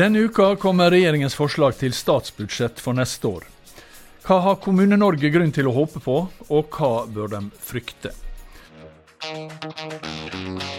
[0.00, 3.42] Denne uka kommer regjeringens forslag til statsbudsjett for neste år.
[4.24, 6.14] Hva har Kommune-Norge grunn til å håpe på,
[6.48, 8.14] og hva bør de frykte?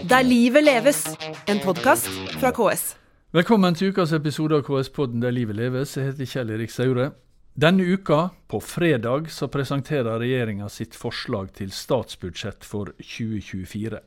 [0.10, 1.04] Der livet leves,
[1.46, 2.96] en podkast fra KS.
[3.38, 5.94] Velkommen til ukas episode av KS-podden Der livet leves.
[6.00, 7.12] Jeg heter Kjell Erik Saure.
[7.54, 14.02] Denne uka, på fredag, så presenterer regjeringa sitt forslag til statsbudsjett for 2024.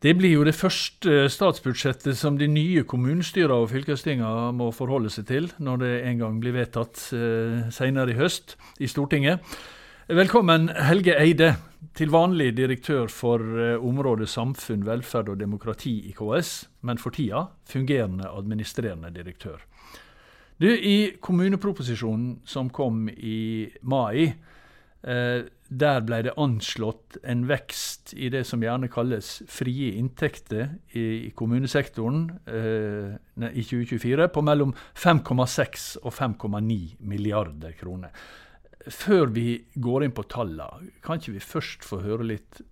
[0.00, 5.26] Det blir jo det første statsbudsjettet som de nye kommunestyrene og fylkestingene må forholde seg
[5.28, 9.44] til, når det en gang blir vedtatt eh, senere i høst i Stortinget.
[10.08, 11.50] Velkommen, Helge Eide,
[11.92, 17.50] til vanlig direktør for eh, området samfunn, velferd og demokrati i KS, men for tida
[17.68, 19.60] fungerende administrerende direktør.
[20.56, 24.32] Du, I kommuneproposisjonen som kom i mai,
[25.04, 31.30] eh, der ble det anslått en vekst i det som gjerne kalles frie inntekter i,
[31.38, 33.14] kommunesektoren eh,
[33.50, 38.10] i 2024 på mellom 5,6 og 5,9 milliarder kroner.
[38.90, 42.62] Før vi går inn på tallene, kan ikke vi først få høre litt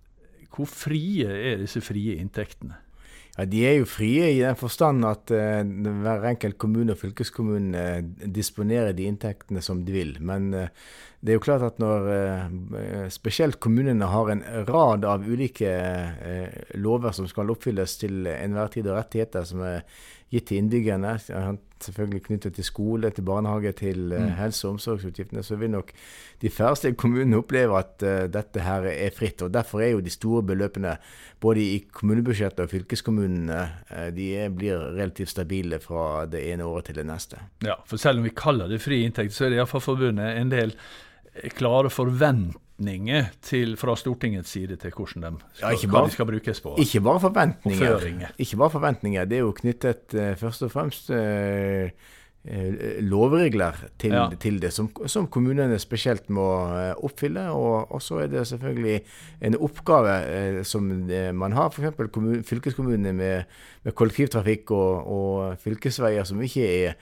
[0.49, 2.81] hvor frie er disse frie inntektene?
[3.39, 5.61] Ja, De er jo frie i den forstand at uh,
[6.03, 10.17] hver enkelt kommune og fylkeskommune uh, disponerer de inntektene som de vil.
[10.19, 10.67] Men uh,
[11.23, 12.05] det er jo klart at når
[13.11, 15.67] spesielt kommunene har en rad av ulike
[16.79, 19.83] lover som skal oppfylles til enhver tid, og rettigheter som er
[20.29, 21.15] gitt til innbyggerne,
[21.81, 25.91] selvfølgelig knyttet til skole, til barnehage, til uh, helse- og omsorgsutgiftene, så vil nok
[26.41, 29.41] de færreste kommunene oppleve at uh, dette her er fritt.
[29.41, 30.97] og Derfor er jo de store beløpene
[31.41, 33.59] både i kommunebudsjettet og fylkeskommunene
[33.91, 37.41] uh, de blir relativt stabile fra det ene året til det neste.
[37.65, 40.51] Ja, for selv om vi kaller det fri inntekt, så er det iallfall forbundet en
[40.53, 40.75] del
[41.55, 46.25] klare forventninger forventninger til, fra Stortingets side til hvordan de skal, ja, bare, de skal
[46.25, 46.75] brukes på?
[46.79, 48.31] Ikke bare forventninger.
[48.37, 49.25] Ikke bare forventninger.
[49.25, 51.89] Det er jo knyttet uh, først og fremst uh,
[53.03, 54.29] lovregler til, ja.
[54.39, 56.47] til det, som, som, kommunene spesielt må
[57.03, 57.49] oppfylle.
[57.51, 59.01] Og så er det selvfølgelig
[59.41, 60.87] en oppgave eh, som
[61.33, 62.47] man har, f.eks.
[62.47, 63.43] fylkeskommunene med,
[63.83, 66.95] med kollektivtrafikk og, og, fylkesveier som ikke er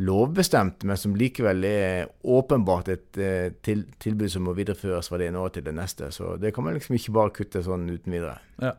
[0.00, 5.28] lovbestemt, men som likevel er åpenbart et eh, til, tilbud som må videreføres fra det
[5.28, 6.08] ene året til det neste.
[6.14, 8.38] Så det kan man liksom ikke bare kutte sånn uten videre.
[8.62, 8.72] Ja.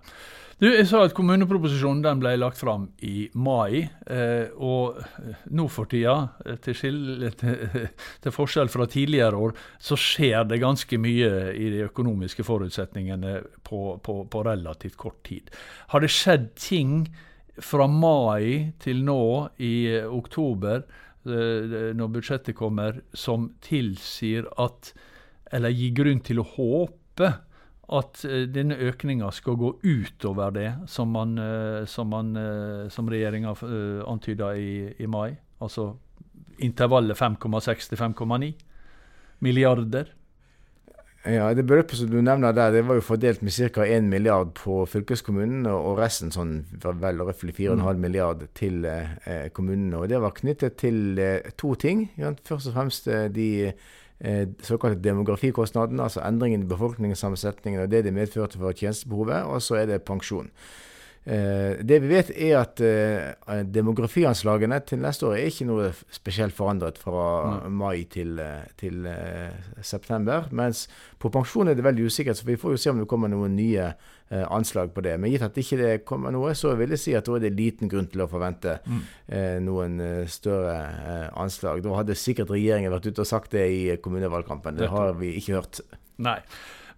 [0.62, 3.82] Du, jeg sa at Kommuneproposisjonen ble lagt fram i mai.
[4.06, 4.98] Eh, og
[5.54, 6.16] nå for tida,
[6.66, 7.62] til, til, til,
[8.22, 13.84] til, forskjell fra tidligere år, så skjer det ganske mye i de økonomiske forutsetningene på,
[14.06, 15.54] på, på relativt kort tid.
[15.94, 17.06] Har det skjedd ting
[17.62, 19.22] fra mai til nå
[19.62, 24.94] i oktober Eh, når budsjettet kommer, som tilsier at
[25.52, 27.28] Eller gir grunn til å håpe
[27.92, 32.14] at eh, denne økninga skal gå utover det som, man, eh, som,
[32.90, 33.52] som regjeringa
[34.08, 35.36] antyda i, i mai.
[35.60, 35.92] Altså
[36.64, 38.54] intervallet 5,6 til 5,9
[39.44, 40.14] milliarder.
[41.26, 43.84] Ja, Det beløpet som du nevner der, det var jo fordelt med ca.
[43.86, 48.00] 1 milliard på fylkeskommunen, og resten sånn vel røftlig 4,5 mm.
[48.02, 50.00] milliard til eh, kommunene.
[50.00, 52.08] Og Det var knyttet til eh, to ting.
[52.18, 58.04] Ja, først og fremst eh, de eh, såkalte demografikostnadene, altså endringen i befolkningssammensetningen og det
[58.04, 60.50] det medførte for tjenestebehovet, og så er det pensjon.
[61.24, 66.56] Eh, det vi vet, er at eh, demografianslagene til neste år er ikke noe spesielt
[66.58, 69.06] forandret fra mai til, eh, til
[69.86, 70.50] september.
[70.52, 70.88] Mens
[71.22, 73.56] på pensjon er det veldig usikkert, så vi får jo se om det kommer noen
[73.56, 73.94] nye
[74.32, 75.18] anslag på det.
[75.20, 77.50] Men gitt at ikke det kommer noe, så vil jeg si at da er det
[77.52, 79.02] liten grunn til å forvente mm.
[79.66, 79.98] noen
[80.32, 80.78] større
[81.36, 81.84] anslag.
[81.84, 84.80] Da hadde sikkert regjeringen vært ute og sagt det i kommunevalgkampen.
[84.80, 85.82] Det har vi ikke hørt.
[86.24, 86.40] Nei.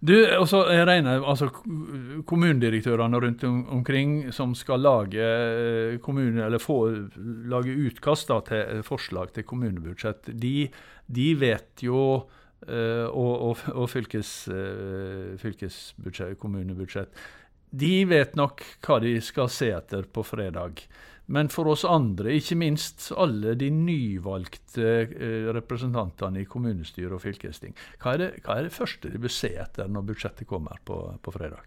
[0.04, 1.48] Du, og så regner, altså
[2.28, 6.78] Kommunedirektørene rundt om, omkring som skal lage eh, kommune, eller få,
[7.48, 10.68] lage utkast da, til forslag til kommunebudsjett, de,
[11.06, 14.34] de vet jo uh, Og, og, og fylkes,
[15.40, 17.24] fylkesbudsjett, kommunebudsjett.
[17.74, 20.84] De vet nok hva de skal se etter på fredag.
[21.32, 27.72] Men for oss andre, ikke minst alle de nyvalgte eh, representantene i kommunestyre og fylkesting,
[28.02, 30.98] hva er, det, hva er det første de bør se etter når budsjettet kommer på,
[31.24, 31.64] på fredag?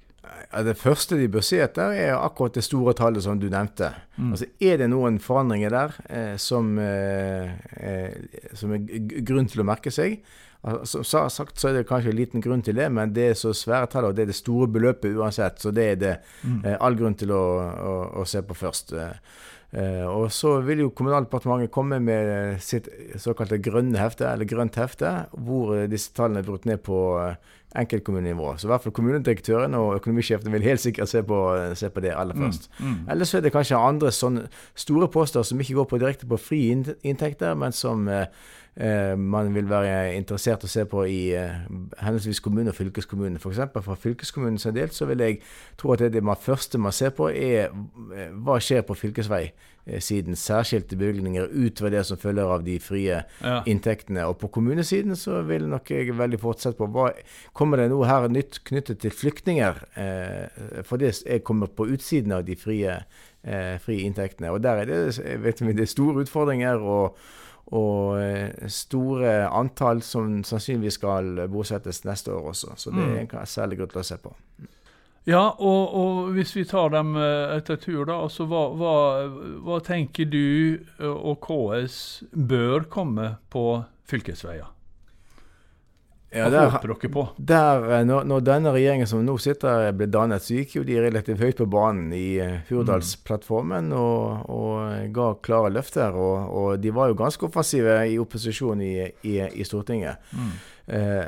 [0.68, 3.92] Det første de bør se etter, er akkurat det store tallet som du nevnte.
[4.18, 4.31] Mm.
[4.33, 9.68] Altså, Er det noen forandringer der eh, som, eh, eh som, er grunn til å
[9.68, 10.19] merke seg?
[10.63, 13.38] Altså, som sagt så er det kanskje en liten grunn til det, men det er
[13.38, 15.62] så svære tall, og det er det store beløpet uansett.
[15.62, 16.65] Så det er det mm.
[16.65, 18.94] eh, all grunn til å, å, å se på først.
[18.98, 19.13] Eh,
[19.68, 22.86] Uh, og så vil jo Kommunaldepartementet komme med sitt
[23.19, 25.09] såkalte grønne hefte, eller grønt hefte,
[25.44, 26.95] hvor uh, disse tallene er brutt ned på
[27.75, 28.54] enkeltkommunenivå.
[28.57, 31.39] Så i hvert fall kommunedirektøren og økonomisjefen vil helt sikkert se på,
[31.75, 32.69] se på det aller Mm, først.
[33.12, 36.39] Ellers så er det kanskje andre sånne store poster som ikke går på direkte på
[36.39, 38.27] frie inn- inntekter, men som eh, eh,
[39.18, 41.63] man vil være interessert å se på i eh,
[41.97, 43.39] henholdsvis kommune og fylkeskommune.
[43.41, 45.39] Eksempel fra er delt, så vil jeg
[45.77, 47.71] tro at det, det man første man ser på, er
[48.13, 50.38] eh, hva skjer på fylkesveisiden.
[50.38, 53.63] Særskilte bevilgninger utover det som følger av de frie Ja.
[53.65, 54.27] inntektene.
[54.27, 57.07] Og på kommunesiden så vil nok jeg veldig fortsette på hva
[57.53, 59.81] Kommer det noe her nytt knyttet til flyktninger?
[59.97, 63.00] Eh, for det er kommet på utsiden av de frie,
[63.44, 64.53] eh, frie inntektene.
[64.53, 66.77] Og der er det, vet vi, det er store utfordringer.
[66.77, 67.18] og
[67.75, 72.77] og eh, store antall som sannsynligvis skal bosettes neste år også.
[72.79, 74.35] Så det er en særlig grunn til å se på.
[75.27, 78.21] Ja, og, og hvis vi tar dem eh, etter tur, da.
[78.23, 78.93] Altså, hva, hva,
[79.65, 81.97] hva tenker du eh, og KS
[82.31, 83.65] bør komme på
[84.07, 84.71] fylkesveier?
[86.27, 87.21] Hva der, håper dere på?
[87.39, 90.97] der, eh, når, når denne regjeringen som nå sitter ble dannet, så gikk jo de
[91.00, 96.12] relativt høyt på banen i eh, Hurdalsplattformen og, og ga klare løfter.
[96.12, 98.94] Og, og de var jo ganske offensive i opposisjon i,
[99.24, 100.19] i, i Stortinget.
[100.88, 101.25] Eh,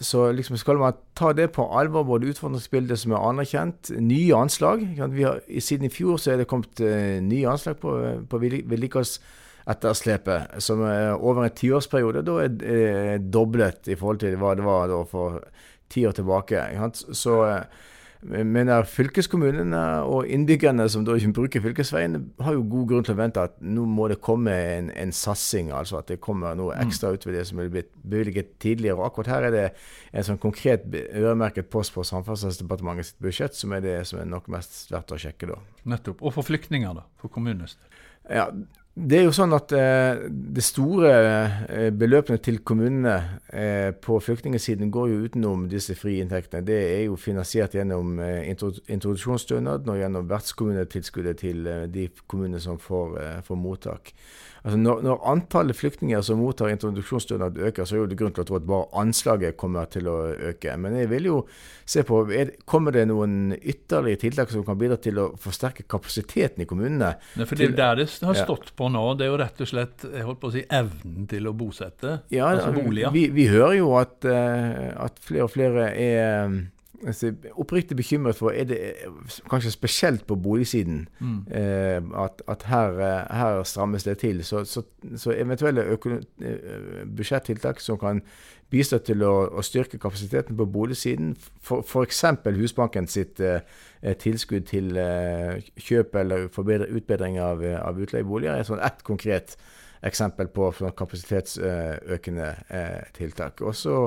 [0.00, 4.84] så liksom skal man ta det på alvor, både utfordringsbildet som er anerkjent, nye anslag.
[5.16, 7.96] Vi har, siden i fjor så er det kommet eh, nye anslag på,
[8.28, 8.64] på vedli-
[9.66, 14.64] vedlikeholdsetterslepet, som er over en tiårsperiode da er eh, doblet i forhold til hva det
[14.64, 15.40] var for
[15.88, 16.60] ti år tilbake.
[17.12, 17.64] Så eh,
[18.22, 23.20] mener fylkeskommunene og innbyggerne som da ikke bruker fylkesveien, har jo god grunn til å
[23.20, 27.12] vente at nå må det komme en, en satsing, altså at det kommer noe ekstra
[27.14, 28.98] ut ved det som er blitt bevilget tidligere.
[28.98, 29.66] Og akkurat her er det
[30.12, 34.90] en sånn konkret øremerket post på Samferdselsdepartementets budsjett som er det som er nok mest
[34.92, 35.58] verdt å sjekke da.
[35.94, 36.22] Nettopp.
[36.22, 37.06] Og for flyktninger, da?
[37.22, 38.00] For kommunenes del.
[38.30, 38.46] Ja,
[38.92, 41.12] det er jo sånn at eh, det store
[41.64, 43.14] eh, beløpene til kommunene
[43.48, 46.60] eh, på flyktningsiden går jo utenom disse frie inntektene.
[46.68, 52.76] Det er jo finansiert gjennom eh, introduksjonsstønaden og gjennom vertskommunetilskuddet til eh, de kommunene som
[52.76, 54.12] får, eh, får mottak.
[54.62, 58.46] Altså når, når antallet flyktninger som mottar introduksjonsstønad øker, så er det grunn til å
[58.46, 60.14] tro at bare anslaget kommer til å
[60.52, 60.76] øke.
[60.78, 61.38] Men jeg vil jo
[61.84, 66.62] se på er, Kommer det noen ytterligere tiltak som kan bidra til å forsterke kapasiteten
[66.62, 67.14] i kommunene?
[67.34, 68.44] Nei, for det er der det har Ja.
[68.46, 69.02] stått på nå.
[69.18, 72.20] Det er jo rett og slett jeg holdt på å si, evnen til å bosette.
[72.30, 73.10] Ja, altså boliger.
[73.10, 76.62] Vi, vi hører jo at, eh, at flere og flere er
[77.06, 78.78] altså, oppriktig bekymret for er det
[79.50, 81.44] kanskje spesielt på boligsiden Mm.
[81.50, 84.44] eh, at, at her, eh, her strammes det til.
[84.44, 84.82] Så, så,
[85.16, 88.22] så eventuelle eh, budsjettiltak som kan
[88.72, 92.24] bistå til å, å styrke kapasiteten på boligsiden, f.eks.
[92.56, 93.60] Husbanken sitt eh,
[94.02, 99.56] eh, tilskudd til eh, kjøp eller forbedre, utbedring av, av utleieboliger, er sånn ett konkret
[100.06, 103.62] eksempel på sånn kapasitetsøkende eh, tiltak.
[103.62, 103.98] Og så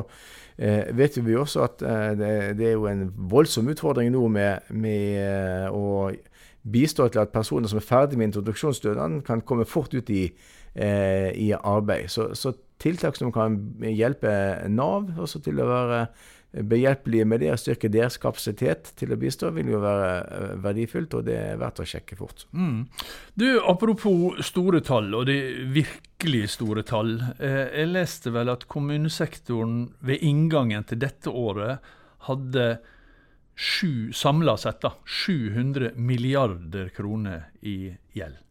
[0.58, 5.70] eh, vet vi også at eh, det, er jo en voldsom utfordring nå med, med
[5.72, 6.12] å
[6.66, 10.28] bistå til at personer som er ferdig med introduksjonsstønaden, kan komme fort ut i,
[10.76, 12.10] i arbeid.
[12.12, 12.52] Så, så
[12.82, 14.32] tiltak som kan hjelpe
[14.72, 16.02] Nav også til å være
[16.64, 21.18] behjelpelige med det, og styrke deres kapasitet til å bistå, vil jo være eh, verdifullt,
[21.18, 22.46] og det er verdt å sjekke fort.
[22.56, 22.86] Mm.
[23.36, 25.40] Du, Apropos store tall, og det
[25.76, 27.18] virkelig store tall.
[27.40, 31.84] Eh, jeg leste vel at kommunesektoren ved inngangen til dette året
[32.30, 32.70] hadde
[33.56, 38.45] sju, samla sett da, 700 milliarder kroner i gjeld.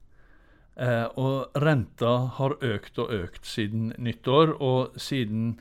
[0.74, 5.52] Eh, og renta har økt og økt siden nyttår, og siden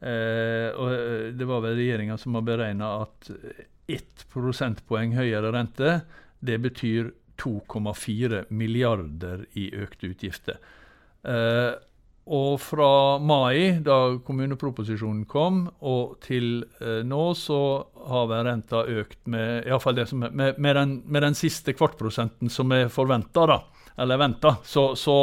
[0.00, 3.30] eh, og eh, Det var vel regjeringa som har beregna at
[3.88, 6.00] ett prosentpoeng høyere rente,
[6.44, 10.58] det betyr 2,4 milliarder i økte utgifter.
[11.22, 11.72] Eh,
[12.28, 17.60] og fra mai, da kommuneproposisjonen kom, og til eh, nå, så
[18.10, 22.52] har vel renta økt med iallfall det som med, med, den, med den siste kvartprosenten
[22.52, 23.62] som er forventa, da,
[23.98, 25.18] eller venta, så, så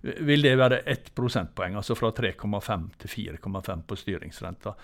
[0.00, 4.74] vil det være ett prosentpoeng, altså fra 3,5 til 4,5 på styringsrenta.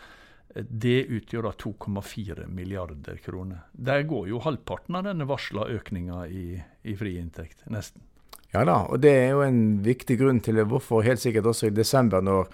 [0.56, 3.66] Det utgjør da 2,4 milliarder kroner.
[3.72, 6.46] Der går jo halvparten av denne varsla økninga i,
[6.84, 8.04] i frie inntekt, nesten.
[8.54, 11.74] Ja da, og det er jo en viktig grunn til hvorfor helt sikkert også i
[11.76, 12.46] desember, når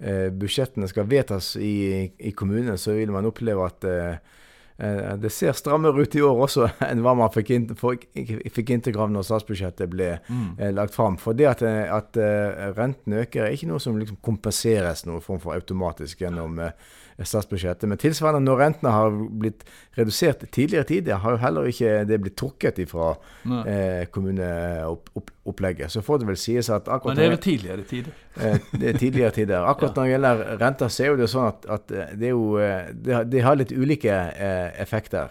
[0.00, 4.40] eh, budsjettene skal vedtas i, i kommunene, så vil man oppleve at eh,
[4.76, 9.26] det ser strammere ut i år også enn hva man fikk, inn, fikk, av når
[9.28, 10.48] statsbudsjettet ble mm.
[10.74, 11.18] lagt fram.
[11.20, 15.22] For det at, eh, at eh, renten øker, er ikke noe som liksom kompenseres noen
[15.22, 16.74] form for automatisk gjennom, eh,
[17.22, 17.88] statsbudsjettet.
[17.88, 19.64] Men tilsvarende når rentene har blitt
[19.98, 23.12] redusert tidligere tid, har jo heller ikke det blitt trukket ifra
[23.44, 25.92] eh, kommuneopplegget.
[25.92, 28.20] Så får det vel sies at akkurat Men det er vel tidligere tider?
[28.34, 29.62] Eh, det er tidligere tider.
[29.62, 29.94] Akkurat ja.
[29.94, 32.88] når det gjelder renter, så er jo det sånn at, at det, er jo, eh,
[33.30, 35.30] det, har litt ulike eh, effekter.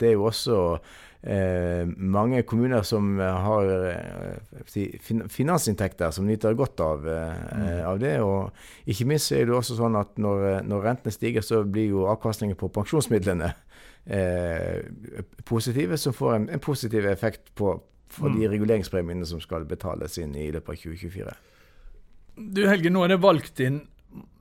[0.00, 0.62] Det er jo også
[1.22, 7.86] eh, mange kommuner som har eh, finansinntekter som nyter godt av, eh, mm.
[7.90, 8.14] av, det.
[8.22, 12.06] Og ikke minst er det også sånn at når, når rentene stiger, så blir jo
[12.12, 13.52] avkastningen på pensjonsmidlene
[14.06, 14.86] eh,
[15.48, 17.76] positive, som får en, en positiv effekt på,
[18.12, 18.40] for mm.
[18.40, 21.38] de reguleringspremiene som skal betales inn i løpet av 2024.
[22.38, 23.82] Du Helge, nå er det valgt inn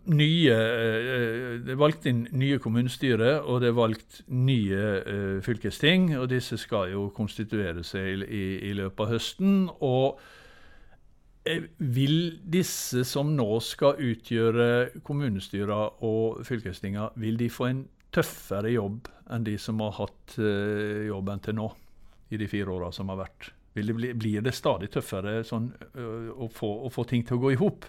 [0.08, 6.14] nye eh, Det er valgt inn nye kommunestyre, og det er valgt nye uh, fylkesting.
[6.18, 9.70] og Disse skal jo konstituere seg i, i løpet av høsten.
[9.82, 10.20] og
[11.48, 18.72] eh, vil disse som nå skal utgjøre kommunestyrer og fylkestinga, vil de få en tøffere
[18.74, 21.66] jobb enn de som har hatt jobben til nå,
[22.32, 23.50] i de fire åra som har vært?
[23.76, 25.68] Det bli, blir det stadig tøffere sånn,
[26.34, 27.86] å, få, å, få, ting til å gå i hop?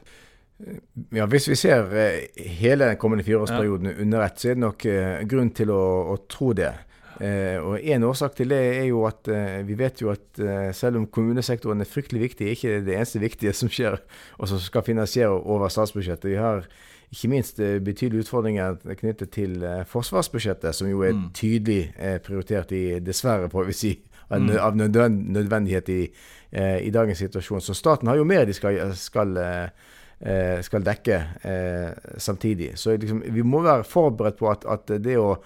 [1.15, 3.97] Ja, Hvis vi ser eh, hele den kommende fireårsperioden ja.
[4.03, 5.83] under ett, så er det nok uh, grunn til å,
[6.15, 6.75] å tro det.
[7.19, 9.27] Og En årsak til det er jo at
[9.67, 10.39] vi vet jo at
[10.79, 13.97] selv om kommunesektoren er fryktelig viktig, ikke det eneste viktige som skjer
[14.39, 16.29] og som skal finansiere over statsbudsjettet.
[16.31, 16.69] Vi har
[17.11, 21.27] ikke minst betydelige utfordringer knyttet til forsvarsbudsjettet, som jo er mm.
[21.35, 21.81] tydelig
[22.23, 23.93] prioritert i, dessverre, får vi si,
[24.29, 24.55] av, mm.
[24.63, 26.01] av nødvendighet i,
[26.55, 27.67] i, dagens situasjon.
[27.67, 29.71] Så staten har jo mer de skal, skal Eh,
[30.67, 32.73] skal dekke eh, samtidig.
[32.75, 35.37] Så liksom, vi må være forberedt på at, at, det å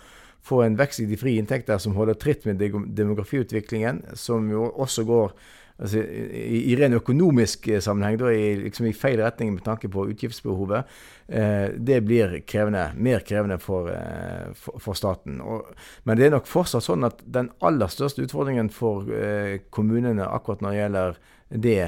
[0.42, 2.62] få en vekst i de frie inntekter som holder tritt med
[2.96, 5.34] demografiutviklingen, som jo også går
[5.76, 9.90] altså, i, i, ren økonomisk eh, sammenheng, da i, liksom i feil retning med tanke
[9.92, 10.96] på utgiftsbehovet,
[11.28, 15.40] eh, det blir krevende, mer krevende for, eh, for, for staten.
[15.44, 15.70] Og,
[16.08, 20.64] men det er nok fortsatt sånn at den aller største utfordringen for eh, kommunene akkurat
[20.64, 21.80] når det gjelder det,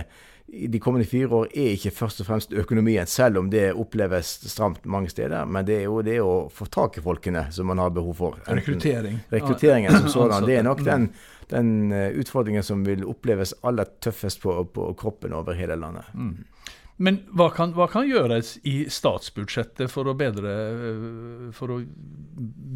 [0.46, 4.84] de kommende fire år er ikke først og fremst økonomien, selv om det oppleves stramt
[4.84, 5.46] mange steder.
[5.46, 8.36] Men det er jo det å få tak i folkene som man har behov for.
[8.46, 9.18] Rekruttering.
[9.32, 10.46] Rekrutteringen som sådan.
[10.46, 11.08] Det er nok den,
[11.50, 16.12] den eh, utfordringen som vil oppleves aller tøffest på, på kroppen over hele landet.
[16.14, 16.36] Mm.
[16.96, 20.54] Men hva kan, hva kan, gjøres i statsbudsjettet for å bedre,
[20.92, 21.80] eh, for å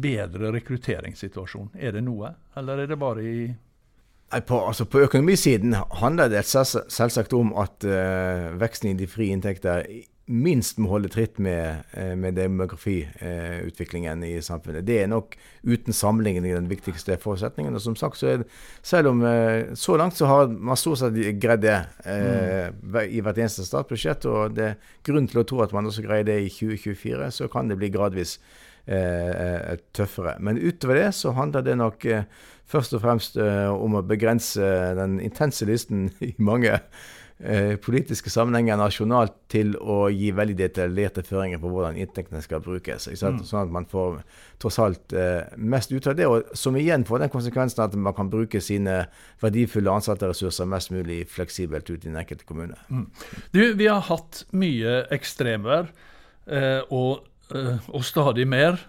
[0.09, 1.77] bedre rekrutteringssituasjonen?
[1.79, 3.49] Er det noe, eller er det bare i
[4.29, 9.87] på, altså på, økonomisiden handler det selvsagt om at uh, veksten i de frie inntekter
[10.29, 14.85] minst må holde tritt med, uh, med demografiutviklingen uh, i samfunnet.
[14.85, 15.33] Det er nok
[15.65, 17.73] uten sammenligning den viktigste forutsetningen.
[17.73, 18.45] Og som sagt, så er
[18.85, 19.25] selv om
[19.73, 23.01] så langt så har man stort sett greid det mm.
[23.09, 24.77] i hvert eneste statsbudsjett, og det er
[25.09, 27.89] grunn til å tro at man også greier det i 2024, så kan det bli
[27.93, 28.37] gradvis
[29.93, 30.39] tøffere.
[30.41, 32.07] Men utover det så handler det nok
[32.69, 34.65] først og fremst uh, om å begrense
[34.97, 41.61] den intense lysten i mange uh, politiske sammenhenger nasjonalt til å gi veldig detaljerte føringer
[41.61, 43.09] på hvordan inntektene skal brukes.
[43.09, 43.41] Mm.
[43.47, 44.19] Sånn at man får
[44.61, 48.17] tross alt uh, mest ut av det, og som igjen får den konsekvensen at man
[48.17, 49.01] kan bruke sine
[49.41, 52.77] verdifulle ansatte-ressurser mest mulig fleksibelt ut i den enkelte kommune.
[52.89, 53.07] Mm.
[53.55, 55.89] Du, vi har hatt mye ekstremvær,
[56.89, 58.79] og, og, stadig mer.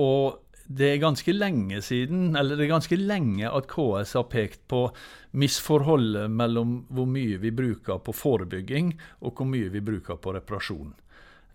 [0.00, 0.38] og
[0.68, 4.82] det er ganske lenge siden, eller det er ganske lenge at KS har pekt på
[5.40, 8.92] misforholdet mellom hvor mye vi bruker på forebygging,
[9.24, 10.92] og hvor mye vi bruker på reparasjon.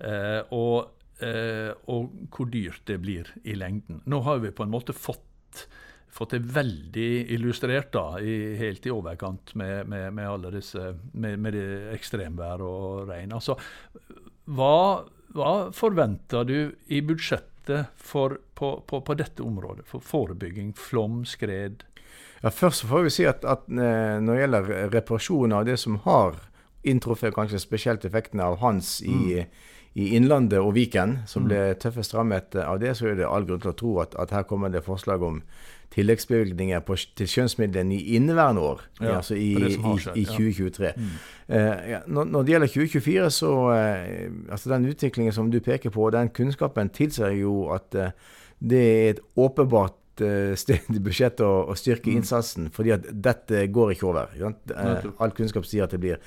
[0.01, 4.01] Eh, og, eh, og, hvor dyrt det blir i lengden.
[4.09, 5.67] Nå har vi på en måte fått,
[6.09, 11.37] fått det veldig illustrert, da, i, helt i overkant med, med, med alle disse med,
[11.37, 11.61] med
[11.93, 13.37] ekstremvær og regn.
[13.37, 13.59] Altså,
[14.49, 15.05] hva,
[15.37, 16.57] hva forventer du
[16.89, 17.52] i budsjettet?
[17.63, 19.85] Dette for, på, på, på, dette området?
[19.87, 21.83] For forebygging, flom, skred?
[22.41, 25.99] Ja, Først får vi si at, at eh, når det gjelder reparasjon av det som
[26.03, 26.35] har
[26.83, 29.69] inntruffet, kanskje spesielt effektene av Hans i, mm.
[29.93, 31.47] i Innlandet og Viken, som mm.
[31.47, 34.35] ble tøffest rammet av det, så er det all grunn til å tro at, at
[34.35, 35.39] her kommer det forslag om
[35.93, 40.85] tilleggsbevilgninger på, til skjønnsmidlene i inneværende år, ja, altså i, skjedd, i, i 2023.
[40.85, 40.93] Ja.
[40.97, 41.09] Mm.
[41.43, 45.93] Uh, ja, når, når, det gjelder 2024, så uh, altså Den utviklingen som du peker
[45.93, 48.09] på, den kunnskapen tilsier jo at uh,
[48.59, 52.17] det er et åpenbart sted i budsjettet å, å, styrke mm.
[52.19, 54.35] innsatsen, fordi at dette går ikke over.
[55.17, 56.19] All kunnskap sier at det blir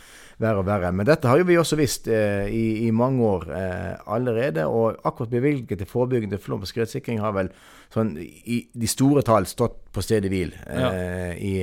[0.42, 0.90] verre og verre.
[0.92, 4.66] Men dette har jo vi også visst eh, i, i, mange år eh, allerede.
[4.68, 7.50] Og akkurat bevilget til forebyggende flom- og skredsikring har vel
[7.94, 10.92] sånn i de store tall stått på stedet hvil eh, ja.
[11.36, 11.54] i,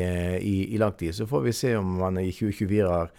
[0.41, 1.13] i, i, lang tid.
[1.17, 3.13] Så får vi se om man i 2024 har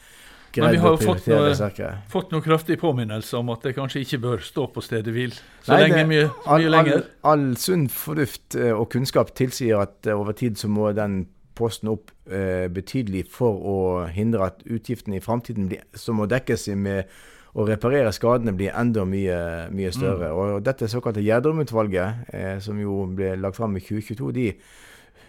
[0.54, 3.64] vi greid å jo fått Men noe- har jo Fått noen kraftige påminnelser om at
[3.66, 6.66] det kanskje ikke bør stå på stedet hvil så Nei, lenge det- mye, All, mye
[6.66, 7.02] all, lenger.
[7.26, 11.92] all sunn fornuft eh, og kunnskap tilsier at eh, over tid så må den posten
[11.92, 13.78] opp eh, betydelig for å
[14.10, 17.10] hindre at utgiftene i framtiden som må dekkes med
[17.54, 19.36] å reparere skadene, blir enda mye,
[19.70, 20.32] mye større.
[20.34, 24.48] Og dette såkalte Gjerdrum-utvalget, eh, som jo ble lagt fram i 2022, de,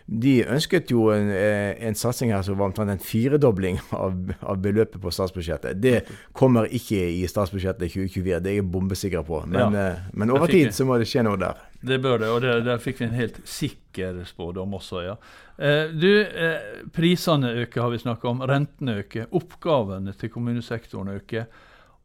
[0.08, 4.14] de ønsket jo en, eh, en satsing her som var omtrent en firedobling av,
[4.46, 5.80] av beløpet på statsbudsjettet.
[5.82, 6.04] Det
[6.38, 9.42] kommer ikke i statsbudsjettet i 2024, det er jeg bombesikker på.
[9.48, 9.88] Men, Ja.
[9.96, 11.56] eh, men over tid så må det skje noe der.
[11.86, 15.16] Det bør det, og der, der fikk vi en helt sikker spådom også, ja.
[15.58, 18.42] Eh, du, eh, prisene øker, har vi snakka om.
[18.42, 19.26] Rentene øker.
[19.32, 21.46] Oppgavene til kommunesektoren øker.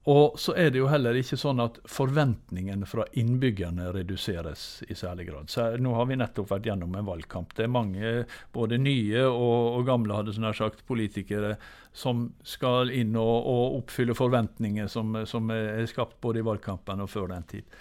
[0.08, 5.26] Og så er det jo heller ikke sånn at forventningene fra innbyggerne reduseres i særlig
[5.28, 5.50] grad.
[5.52, 7.52] Så nå har vi nettopp vært gjennom en valgkamp.
[7.56, 8.12] Det er mange,
[8.56, 11.58] både nye og, og gamle, hadde sånn sagt, politikere
[11.92, 17.10] som skal inn og, og oppfylle forventninger som, som er skapt både i valgkampen og
[17.12, 17.80] før den tid.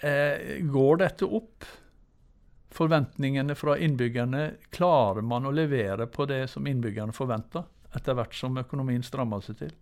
[0.00, 1.68] Eh, går dette opp?
[2.74, 8.56] Forventningene fra innbyggerne, klarer man å levere på det som innbyggerne forventer, etter hvert som
[8.58, 9.76] økonomien strammer seg til?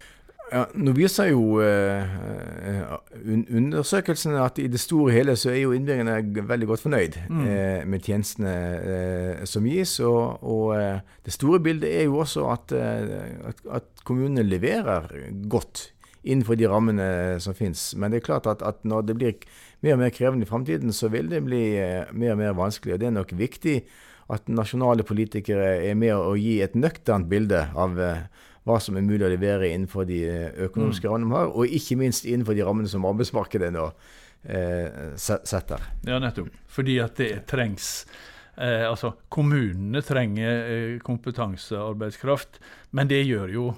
[0.52, 2.02] Ja, nå viser jo uh,
[2.68, 2.82] eh,
[3.24, 6.18] un undersøkelsene at i det store og hele så er jo innbyggerne
[6.48, 7.40] veldig godt fornøyd Mm.
[7.46, 8.52] uh, med tjenestene
[8.84, 9.96] uh, som gis.
[10.00, 15.08] Og, og eh, det store bildet er jo også at, eh, at, at kommunene leverer
[15.48, 15.88] godt
[16.22, 17.94] innenfor de rammene som finnes.
[17.98, 19.32] Men det er klart at, at når det blir
[19.82, 22.94] mer og mer krevende i framtiden, så vil det bli eh, mer og mer vanskelig.
[22.94, 23.80] Og det er nok viktig
[24.32, 28.22] at nasjonale politikere er med å gi et nøkternt bilde av eh,
[28.68, 31.98] hva som er mulig å levere innenfor de eh, økonomiske rammene vi har, og ikke
[31.98, 33.88] minst innenfor de rammene som arbeidsmarkedet nå
[34.46, 35.88] eh, setter.
[36.06, 36.52] Ja, nettopp.
[36.70, 38.04] Fordi at det trengs.
[38.56, 42.60] Eh, altså, kommunene trenger eh, kompetansearbeidskraft,
[42.92, 43.72] men det gjør jo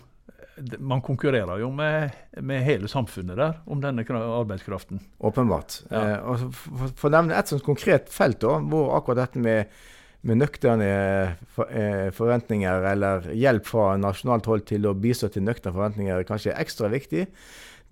[0.79, 2.13] Man konkurrerer jo med,
[2.47, 5.01] med hele samfunnet der om denne arbeidskraften.
[5.19, 5.81] Åpenbart.
[5.91, 6.03] Ja.
[6.15, 9.73] Eh, for, for å nevne et sånt konkret felt, da, hvor akkurat dette med,
[10.25, 10.89] med nøkterne
[11.69, 16.63] eh, forventninger eller hjelp fra nasjonalt hold til å bistå til nøkterne forventninger kanskje er
[16.65, 17.27] ekstra viktig,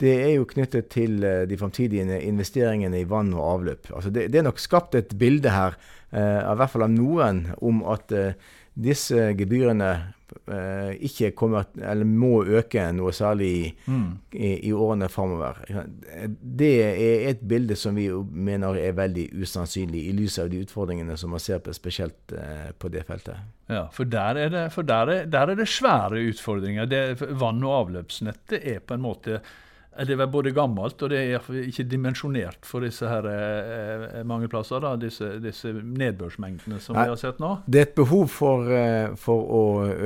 [0.02, 3.92] det er jo knyttet til eh, de framtidige investeringene i vann og avløp.
[3.92, 5.76] Altså det, det er nok skapt et bilde her,
[6.10, 8.34] eh, i hvert fall av noen, om at eh,
[8.72, 10.08] disse gebyrene eh,
[11.02, 13.70] ikke kommer, eller må øke noe særlig i,
[14.32, 15.60] i, i årene framover.
[16.40, 21.16] Det er et bilde som vi mener er veldig usannsynlig, i lys av de utfordringene
[21.20, 23.40] som man ser på, spesielt eh, på det feltet.
[23.72, 26.86] Ja, For der er det, der er, der er det svære utfordringer.
[26.90, 27.02] Det,
[27.40, 29.40] vann- og avløpsnettet er på en måte
[30.08, 34.80] det vel både gammelt og det er ikke dimensjonert for disse her eh, mange plasser.
[34.80, 37.04] da, Disse, disse nedbørsmengdene som Nei.
[37.04, 37.58] vi har sett nå.
[37.66, 39.62] Det er et behov for, eh, for å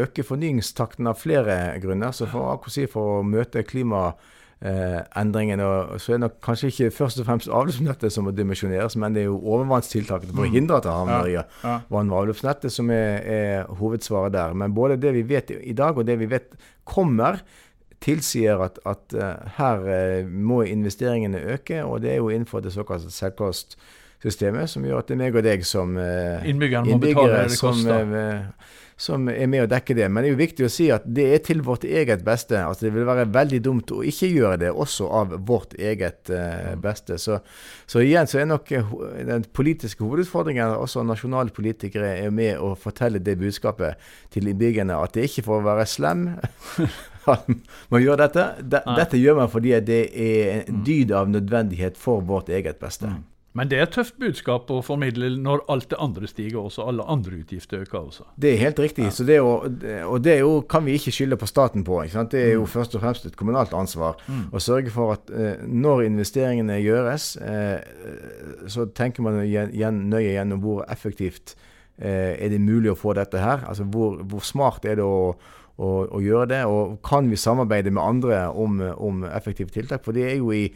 [0.07, 2.11] øke fornyingstakten av flere grunner.
[2.17, 7.27] Så for, si, for å møte klimaendringene, og så er det kanskje ikke først og
[7.29, 10.93] fremst avløpsnettet som må dimensjoneres, men det er jo overvannstiltakene for å hindre at det
[10.97, 11.45] havner i Ja.
[11.91, 14.55] vann- og avløpsnettet som er, er hovedsvaret der.
[14.55, 16.51] Men både det vi vet i dag, og det vi vet
[16.85, 17.41] kommer,
[18.05, 22.75] tilsier at, at eh, her eh, må investeringene øke, og det er jo innenfor det
[22.75, 27.81] såkalte selvkostsystemet, som gjør at det er meg og deg som eh, innbyggere det som,
[28.97, 30.07] som er med å dekke det.
[30.09, 32.61] Men det er jo viktig å si at det er til vårt eget beste.
[32.61, 36.73] Altså Det vil være veldig dumt å ikke gjøre det, også av vårt eget eh,
[36.81, 37.19] beste.
[37.23, 37.41] Så,
[37.89, 38.73] så igjen så er nok
[39.33, 44.01] den politiske hovedutfordringen at også nasjonale politikere er med å fortelle det budskapet
[44.33, 46.29] til innbyggerne at det ikke for å være slem
[47.33, 47.49] at
[47.91, 48.49] man gjør dette.
[48.63, 53.11] De, dette gjør man fordi det er en dyd av nødvendighet for vårt eget beste.
[53.57, 56.85] Men det er et tøft budskap å formidle når alt det andre stiger også.
[56.91, 58.27] Alle andre utgifter øker også.
[58.37, 59.07] Det er helt riktig.
[59.17, 59.55] Så det jo,
[60.11, 62.03] og det jo, kan vi ikke skylde på staten på.
[62.05, 62.61] Det er Mm.
[62.61, 64.21] jo først og fremst et kommunalt ansvar
[64.53, 67.81] å sørge for at eh, når investeringene gjøres, eh,
[68.69, 71.55] så tenker man nøye gjennom hvor effektivt
[71.99, 73.65] eh, er det mulig å få dette her.
[73.67, 75.33] Altså hvor, hvor smart er det å,
[75.77, 80.05] å, å gjøre det, og kan vi samarbeide med andre om, om effektive tiltak?
[80.05, 80.69] For det er jo i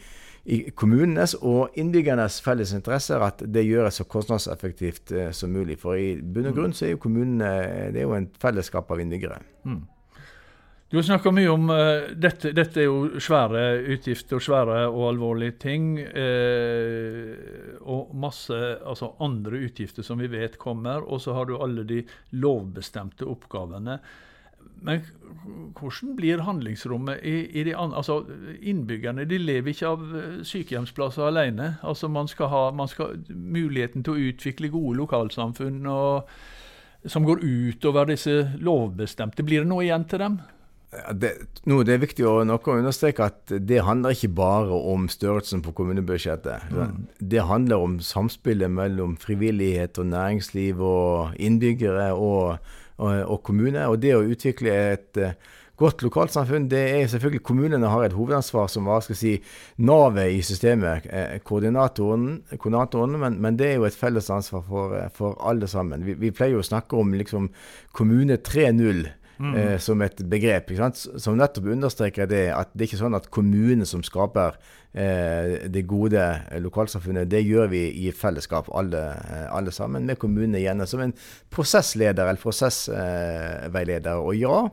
[0.49, 5.77] i kommunenes og innbyggernes felles interesser at det gjøres så kostnadseffektivt eh, som mulig.
[5.81, 9.03] For i bunn og grunn så er jo kommunene det er jo en fellesskap av
[9.03, 9.41] innbyggere.
[10.91, 13.61] Du har snakka mye om uh, dette, dette er jo svære
[13.93, 15.85] utgifter og svære og alvorlige ting.
[16.01, 21.05] Uh, og masse altså andre utgifter som vi vet kommer.
[21.05, 22.01] Og så har du alle de
[22.43, 24.01] lovbestemte oppgavene.
[24.81, 25.03] Men
[25.79, 28.21] hvordan blir handlingsrommet i, i de andre Altså,
[28.61, 31.75] innbyggerne de lever ikke av eh, sykehjemsplasser alene.
[31.83, 36.31] Altså, man skal ha man skal, muligheten til å utvikle gode lokalsamfunn og,
[37.05, 39.45] som går utover disse lovbestemte.
[39.45, 40.41] Blir det noe igjen til dem?
[40.91, 41.29] Det,
[41.71, 45.71] no, det er viktig å, å understreke at det handler ikke bare om størrelsen på
[45.77, 46.67] kommunebudsjettet.
[46.67, 47.05] Mm.
[47.31, 53.87] Det handler om samspillet mellom frivillighet og næringsliv og innbyggere og, og, kommune.
[53.89, 55.19] Og det å utvikle et
[55.81, 59.33] godt lokalsamfunn, det er selvfølgelig kommunene har et hovedansvar som hva skal si,
[59.81, 64.97] navet i systemet, eh, koordinatoren, koordinatoren men, men, det er jo et felles ansvar for,
[64.97, 66.05] eh, for alle sammen.
[66.05, 67.49] Vi, vi, pleier jo å snakke om liksom,
[67.97, 69.07] kommune 3.0
[69.41, 69.55] mm.
[69.57, 70.71] eh, som et begrep.
[70.95, 74.57] Som nettopp understreker det at det er ikke sånn at kommunene som skaper
[74.93, 76.23] eh, det gode
[76.63, 80.85] lokalsamfunnet, det gjør vi i fellesskap, alle, eh, alle sammen, med kommunene igjen.
[80.89, 81.15] Som en
[81.53, 84.21] prosessleder eller prosessveileder.
[84.21, 84.67] og ja,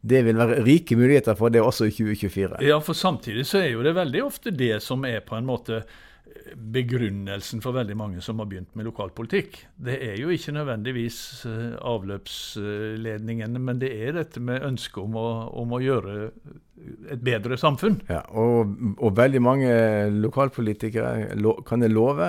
[0.00, 2.62] det vil være rike muligheter for det også i 2024.
[2.66, 5.82] Ja, for samtidig så er jo det veldig ofte det som er på en måte
[6.56, 9.60] begrunnelsen for veldig mange som har begynt med lokalpolitikk.
[9.76, 15.74] Det er jo ikke nødvendigvis avløpsledningene, avløpsledningen, men det er dette med ønsket om, om
[15.74, 16.30] å, gjøre
[17.12, 17.98] et bedre samfunn.
[18.10, 19.70] Ja, og, og veldig mange
[20.12, 21.36] lokalpolitikere,
[21.66, 22.28] kan jeg love,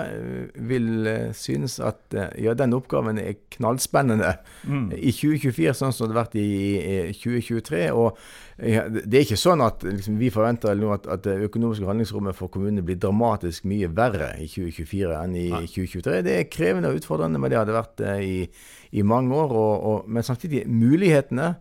[0.70, 4.92] vil eh, synes at eh, ja, den oppgaven er knallspennende mm.
[4.98, 7.84] i 2024, sånn som det har vært i, i 2023.
[7.96, 8.20] og
[8.60, 12.52] ja, Det er ikke sånn at liksom, vi forventer at, at, det økonomiske handlingsrommet for
[12.52, 15.64] kommunene blir dramatisk mye verre i 2024 enn i Nei.
[15.68, 16.18] 2023.
[16.28, 18.40] Det er krevende og utfordrende, men det har det vært eh, i,
[19.00, 19.56] i mange år.
[19.56, 21.54] Og, og, men samtidig, mulighetene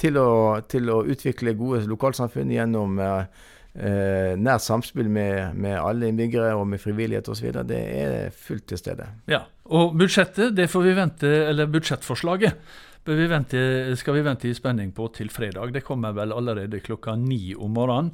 [0.00, 0.30] til å,
[0.68, 6.66] til å utvikle gode lokalsamfunn gjennom eh, eh, nært samspill med, med, alle innbyggere og
[6.72, 7.50] med frivillighet osv.
[7.68, 9.08] Det er fullt til stede.
[9.30, 14.54] Ja, Og budsjettet, det får vi vente, eller budsjettforslaget vi vente, skal vi vente i
[14.54, 15.72] spenning på til fredag.
[15.72, 18.12] Det kommer vel allerede klokka ni om morgenen.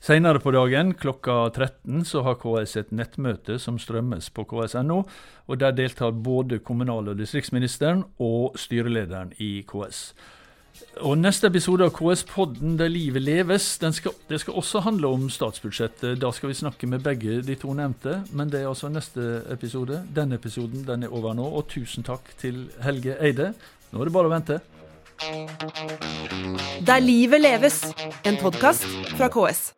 [0.00, 5.02] Senere på dagen klokka 13 så har KS et nettmøte som strømmes på ks.no.
[5.46, 10.14] og Der deltar både kommunal- og distriktsministeren og styrelederen i KS.
[11.00, 16.18] Og Neste episode av KS-podden Der livet leves, skal, det skal også handle om statsbudsjettet.
[16.20, 20.02] Da skal vi snakke med begge de to nevnte, men det er altså neste episode.
[20.14, 23.52] Denne episoden den er over nå, og tusen takk til Helge Eide.
[23.92, 24.60] Nå er det bare å vente.
[26.86, 27.82] Der livet leves,
[28.26, 28.86] en podkast
[29.16, 29.77] fra KS.